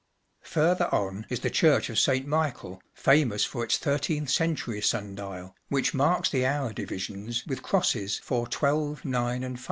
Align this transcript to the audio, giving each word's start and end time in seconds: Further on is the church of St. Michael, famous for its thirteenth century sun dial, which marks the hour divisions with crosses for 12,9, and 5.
Further 0.55 0.85
on 0.87 1.27
is 1.29 1.41
the 1.41 1.51
church 1.51 1.87
of 1.87 1.99
St. 1.99 2.25
Michael, 2.25 2.81
famous 2.91 3.45
for 3.45 3.63
its 3.63 3.77
thirteenth 3.77 4.31
century 4.31 4.81
sun 4.81 5.13
dial, 5.13 5.55
which 5.69 5.93
marks 5.93 6.27
the 6.31 6.43
hour 6.43 6.73
divisions 6.73 7.45
with 7.45 7.61
crosses 7.61 8.17
for 8.17 8.47
12,9, 8.47 9.45
and 9.45 9.57
5. 9.57 9.59